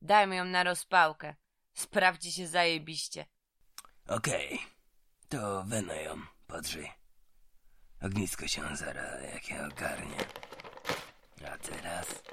Dajmy 0.02 0.36
ją 0.36 0.46
na 0.46 0.64
rozpałkę. 0.64 1.36
Sprawdzi 1.74 2.32
się 2.32 2.48
zajebiście. 2.48 3.26
Okej, 4.08 4.60
to 5.30 5.64
weno 5.64 5.94
ją, 5.94 6.22
podrzyj. 6.48 6.92
Ognisko 8.02 8.48
się 8.48 8.76
zaraz 8.76 9.24
jakie 9.34 9.66
ogarnie. 9.66 10.18
A 11.54 11.58
teraz... 11.58 12.24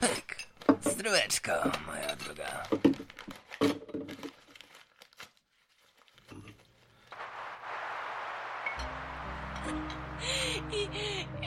Pyk! 0.00 0.36
Zdróweczko, 0.80 1.52
moja 1.86 2.16
droga. 2.16 2.68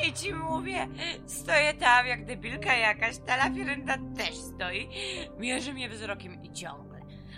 I 0.07 0.13
ci 0.13 0.33
mówię, 0.33 0.87
stoję 1.25 1.73
tam 1.73 2.07
jak 2.07 2.25
debilka 2.25 2.75
jakaś, 2.75 3.17
ta 3.17 3.37
lafirynda 3.37 3.97
też 4.17 4.35
stoi, 4.35 4.89
mierzy 5.37 5.73
mnie 5.73 5.89
wzrokiem 5.89 6.43
i 6.43 6.51
ciągle. 6.51 6.91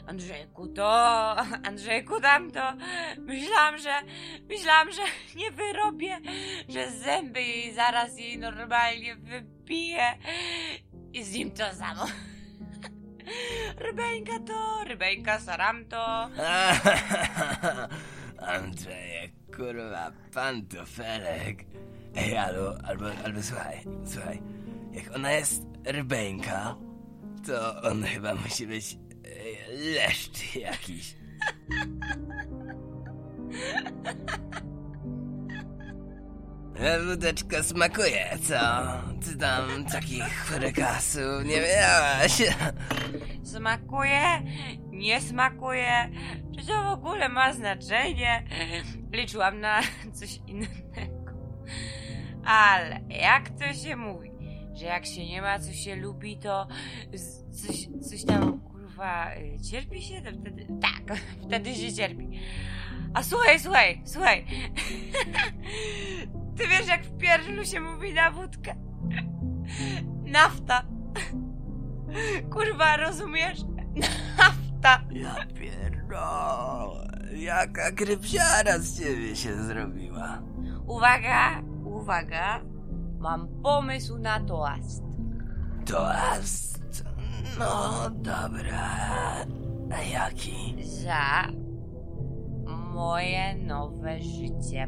Andrzejku 0.07 0.67
to, 0.67 1.35
Andrzejku 1.67 2.21
tamto. 2.21 2.73
Myślałam, 3.17 3.77
że, 3.77 3.93
myślałam, 4.49 4.91
że 4.91 5.01
nie 5.35 5.51
wyrobię, 5.51 6.19
że 6.69 6.91
zęby 6.91 7.41
jej 7.41 7.73
zaraz 7.73 8.19
jej 8.19 8.39
normalnie 8.39 9.15
wybiję. 9.15 10.17
I 11.13 11.23
z 11.23 11.33
nim 11.33 11.51
to 11.51 11.73
samo. 11.73 12.05
Rybeńka 13.77 14.39
to, 14.47 14.83
rybeńka 14.83 15.39
saram 15.39 15.85
to. 15.85 16.29
Andrzejek, 18.55 19.31
kurwa, 19.55 20.11
pantofelek. 20.33 21.65
Ej, 22.15 22.37
albo, 22.37 22.75
albo, 22.83 23.05
albo 23.25 23.43
słuchaj, 23.43 23.83
słuchaj. 24.05 24.41
Jak 24.91 25.15
ona 25.15 25.31
jest 25.31 25.63
rybeńka, 25.85 26.75
to 27.47 27.81
on 27.81 28.03
chyba 28.03 28.35
musi 28.35 28.67
być 28.67 28.97
e, 29.25 29.73
leszcz 29.73 30.55
jakiś. 30.55 31.15
Wódeczka 37.07 37.63
smakuje, 37.63 38.37
co? 38.43 38.55
Ty 39.25 39.37
tam 39.37 39.85
takich 39.85 40.45
frykasów 40.45 41.45
nie 41.45 41.61
miałaś. 41.61 42.41
Smakuje? 43.43 44.41
Nie 44.89 45.21
smakuje? 45.21 46.09
Czy 46.59 46.67
to 46.67 46.83
w 46.83 46.87
ogóle 46.87 47.29
ma 47.29 47.53
znaczenie? 47.53 48.43
Liczyłam 49.13 49.59
na 49.59 49.81
coś 50.13 50.39
innego. 50.47 50.82
Ale 52.45 52.99
jak 53.09 53.49
to 53.49 53.73
się 53.73 53.95
mówi, 53.95 54.31
że 54.73 54.85
jak 54.85 55.05
się 55.05 55.25
nie 55.25 55.41
ma, 55.41 55.59
co 55.59 55.71
się 55.73 55.95
lubi, 55.95 56.37
to 56.37 56.67
coś, 57.51 57.87
coś 58.09 58.25
tam 58.25 58.59
kurwa 58.59 59.35
y, 59.35 59.59
cierpi 59.71 60.01
się? 60.01 60.21
To 60.21 60.29
wtedy, 60.41 60.67
tak, 60.81 61.17
wtedy 61.47 61.75
się 61.75 61.93
cierpi. 61.93 62.29
A 63.13 63.23
słuchaj, 63.23 63.59
słuchaj, 63.59 64.01
słuchaj. 64.05 64.45
Ty 66.57 66.67
wiesz, 66.67 66.87
jak 66.87 67.03
w 67.03 67.17
pierzlu 67.17 67.65
się 67.65 67.79
mówi 67.79 68.13
na 68.13 68.31
wódkę? 68.31 68.75
Nafta. 70.33 70.83
Kurwa, 72.51 72.97
rozumiesz? 72.97 73.59
Nafta. 74.37 75.03
Ja 75.11 75.35
pierdolę, 75.59 77.07
jaka 77.35 77.91
grypsiara 77.91 78.79
z 78.79 78.99
ciebie 78.99 79.35
się 79.35 79.63
zrobiła. 79.63 80.41
Uwaga, 80.87 81.61
uwaga. 82.03 82.61
Mam 83.19 83.47
pomysł 83.63 84.17
na 84.17 84.39
toast. 84.39 85.03
Toast? 85.85 87.05
No 87.59 88.09
dobra, 88.09 88.89
a 89.91 90.01
jaki? 90.01 90.75
Za 90.83 91.47
moje 92.93 93.55
nowe 93.55 94.21
życie. 94.21 94.87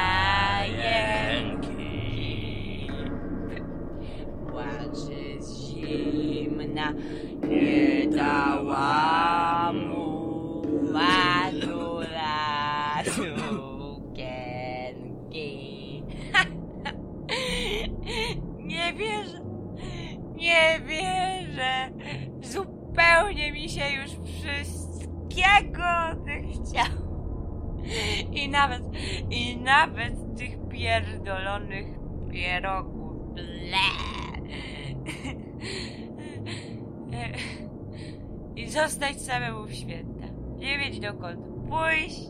Wszystkiego 25.36 25.84
chciał. 26.64 27.06
I 28.32 28.50
nawet, 28.50 28.84
i 29.30 29.58
nawet 29.58 30.38
tych 30.38 30.68
pierdolonych 30.70 31.86
pierogów. 32.32 33.34
Ble. 33.34 33.78
I 38.56 38.70
zostać 38.70 39.22
samemu 39.22 39.66
w 39.66 39.74
święta. 39.74 40.26
Nie 40.56 40.78
mieć 40.78 41.00
dokąd 41.00 41.40
pójść. 41.70 42.22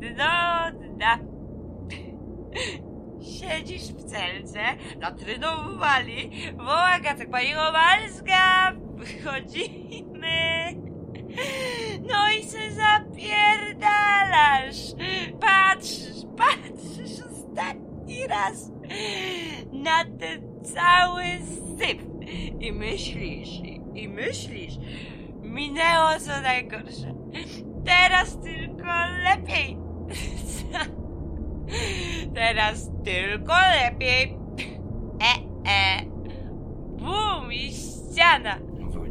Dno 0.00 0.70
dna. 0.72 1.18
Siedzisz 3.22 3.82
w 3.82 4.04
celce, 4.04 4.60
latryną 5.00 5.48
wali, 5.78 6.30
woła 6.56 7.00
Gacek, 7.02 7.30
pani 7.30 7.52
Kowalska, 7.52 8.72
wychodzimy. 8.94 10.87
No 12.08 12.28
i 12.38 12.42
se 12.42 12.70
zapierdalasz. 12.72 14.94
Patrzysz, 15.40 16.24
patrzysz 16.36 17.20
ostatni 17.20 18.26
raz 18.26 18.70
na 19.72 20.04
ten 20.04 20.64
cały 20.64 21.24
syf. 21.78 22.02
I 22.60 22.72
myślisz, 22.72 23.48
i, 23.48 23.80
i 23.94 24.08
myślisz, 24.08 24.74
minęło 25.42 26.18
co 26.20 26.40
najgorsze. 26.42 27.14
Teraz 27.84 28.38
tylko 28.40 28.86
lepiej. 29.24 29.78
Teraz 32.34 32.90
tylko 33.04 33.52
lepiej. 33.82 34.38
E, 35.20 35.34
e. 35.70 36.02
Bum 36.98 37.52
i 37.52 37.72
ściana. 37.72 38.58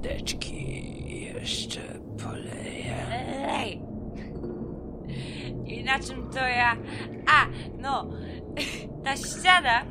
Wódeczki 0.07 1.33
jeszcze 1.33 1.79
poleję. 2.23 2.95
Lej. 3.47 3.81
I 5.65 5.83
na 5.83 5.99
czym 5.99 6.29
to 6.29 6.39
ja... 6.39 6.75
A, 7.27 7.45
no, 7.77 8.07
ta 9.03 9.15
ściana... 9.15 9.81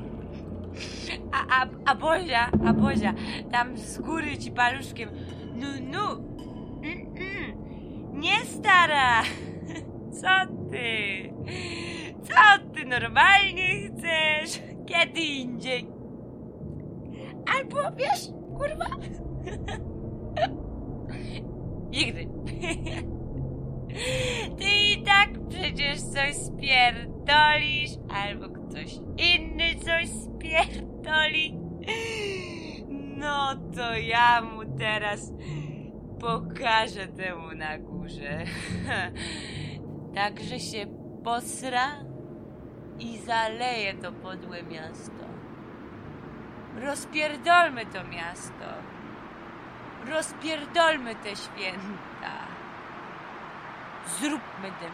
A, 1.32 1.62
a, 1.62 1.66
a 1.84 1.94
Bozia, 1.94 2.50
a 2.66 2.72
Bozia, 2.72 3.14
tam 3.52 3.78
z 3.78 3.98
góry 3.98 4.38
ci 4.38 4.50
paluszkiem. 4.50 5.08
No, 5.54 5.66
no. 5.80 6.12
Mm, 6.82 7.06
mm. 7.16 8.20
Nie 8.20 8.44
stara. 8.44 9.22
Co 10.20 10.52
ty? 10.70 11.32
Co 12.22 12.72
ty 12.74 12.84
normalnie 12.84 13.88
chcesz? 13.88 14.62
Kiedy 14.86 15.20
indziej? 15.20 15.86
Albo 17.56 17.96
wiesz, 17.96 18.28
kurwa? 18.58 18.86
Nigdy. 21.96 22.28
Ty 24.58 24.64
i 24.92 25.02
tak 25.02 25.28
przecież 25.48 26.00
coś 26.00 26.34
spierdolisz, 26.34 27.90
albo 28.08 28.48
ktoś 28.48 28.94
inny 29.18 29.74
coś 29.84 30.08
spierdoli. 30.08 31.58
No 33.16 33.54
to 33.76 33.94
ja 33.94 34.42
mu 34.42 34.78
teraz 34.78 35.32
pokażę 36.20 37.08
temu 37.08 37.54
na 37.54 37.78
górze. 37.78 38.44
Także 40.14 40.60
się 40.60 40.86
posra 41.24 42.04
i 42.98 43.18
zaleje 43.18 43.94
to 43.94 44.12
podłe 44.12 44.62
miasto. 44.62 45.24
Rozpierdolmy 46.74 47.86
to 47.86 48.04
miasto. 48.04 48.95
Rozpierdolmy 50.10 51.14
te 51.14 51.36
święta. 51.36 52.32
Zróbmy 54.06 54.72
tym. 54.80 54.92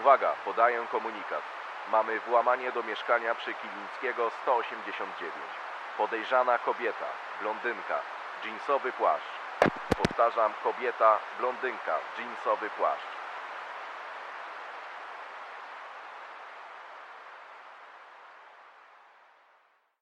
Uwaga, 0.00 0.32
podaję 0.44 0.86
komunikat. 0.90 1.42
Mamy 1.92 2.20
włamanie 2.20 2.72
do 2.72 2.82
mieszkania 2.82 3.34
przy 3.34 3.54
Kilińskiego 3.54 4.30
189. 4.42 5.34
Podejrzana 5.96 6.58
kobieta, 6.58 7.06
blondynka, 7.40 7.98
dżinsowy 8.42 8.92
płaszcz. 8.92 9.32
Powtarzam, 9.96 10.52
kobieta, 10.62 11.18
blondynka, 11.38 11.98
dżinsowy 12.16 12.70
płaszcz. 12.70 13.11